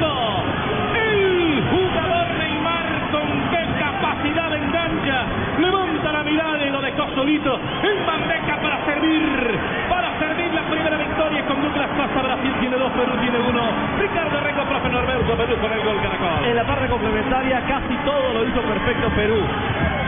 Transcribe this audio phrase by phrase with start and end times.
[0.00, 5.24] El jugador Neymar con qué capacidad de engancha.
[5.58, 9.58] Levanta la mirada y lo dejó solito en bandeja para servir.
[9.88, 12.22] Para servir la primera victoria con Douglas Costa.
[12.22, 13.60] Brasil tiene dos, Perú tiene uno.
[13.98, 16.44] Ricardo Rengo, profe Norberto, Perú con el gol Caracol.
[16.48, 19.40] En la parte complementaria casi todo lo hizo perfecto Perú,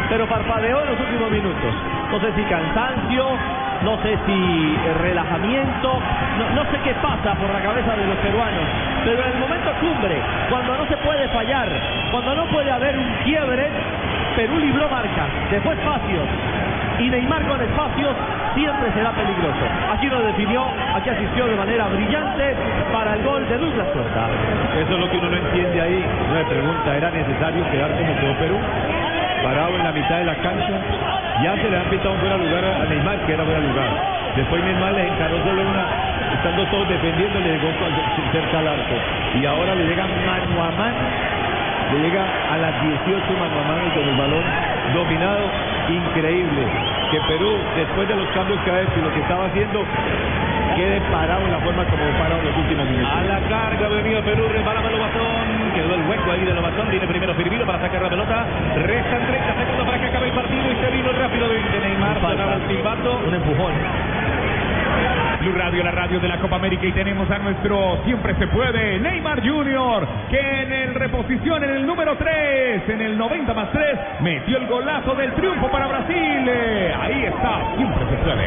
[0.08, 1.72] pero parpadeó en los últimos minutos.
[2.10, 3.24] No sé si cansancio,
[3.84, 6.00] no sé si eh, relajamiento,
[6.54, 8.64] no, sé qué pasa por la cabeza de los peruanos,
[9.04, 10.16] pero en el momento cumbre,
[10.48, 11.68] cuando no se puede fallar,
[12.10, 13.68] cuando no puede haber un quiebre,
[14.36, 16.26] Perú libró marca, dejó espacios
[16.98, 18.14] y Neymar con espacios
[18.54, 19.64] siempre será peligroso.
[19.92, 22.54] Aquí lo definió, aquí asistió de manera brillante
[22.92, 24.28] para el gol de Douglas Costa.
[24.78, 26.04] Eso es lo que uno no entiende ahí.
[26.26, 28.58] Uno me pregunta, ¿era necesario quedar como quedó Perú?
[29.42, 30.78] Parado en la mitad de la cancha.
[31.42, 33.90] Ya se le han pitado un fuera lugar a Neymar, que era fuera lugar.
[34.36, 35.84] Después Neymar le encaró solo una,
[36.32, 37.68] estando todos defendiendo, le llegó
[38.32, 38.94] cerca al arco.
[39.34, 41.02] Y ahora le llega mano a mano.
[41.92, 44.44] Le llega a las 18 mano a mano con el balón
[44.94, 45.44] dominado.
[45.90, 46.62] Increíble.
[47.10, 49.84] Que Perú, después de los cambios que ha hecho y lo que estaba haciendo,
[50.82, 53.12] quede parado en la forma como parado en los últimos minutos.
[53.12, 57.34] A la carga venido Perú, resbala Lobatón, quedó el hueco ahí de Lobatón, viene primero
[57.34, 58.46] Firmino para sacar la pelota,
[58.82, 62.66] restan 30 segundos para que acabe el partido y se vino rápidamente Neymar, sonaba el
[62.66, 63.20] silbato.
[63.28, 63.72] Un empujón.
[65.42, 69.00] Blue Radio, la radio de la Copa América y tenemos a nuestro siempre se puede
[69.00, 73.98] Neymar Junior que en el reposición en el número 3, en el 90 más 3,
[74.20, 76.46] metió el golazo del triunfo para Brasil.
[76.46, 78.42] Eh, Ahí está, siempre se puede.